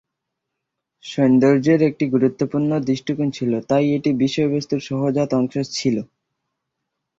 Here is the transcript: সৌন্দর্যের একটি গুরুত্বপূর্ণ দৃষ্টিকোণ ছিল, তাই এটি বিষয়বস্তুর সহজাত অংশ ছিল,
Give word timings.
সৌন্দর্যের 1.05 1.79
একটি 1.89 2.05
গুরুত্বপূর্ণ 2.07 2.71
দৃষ্টিকোণ 2.79 3.27
ছিল, 3.31 3.51
তাই 3.69 3.85
এটি 3.93 4.09
বিষয়বস্তুর 4.23 4.81
সহজাত 4.89 5.29
অংশ 5.33 5.55
ছিল, 5.71 5.95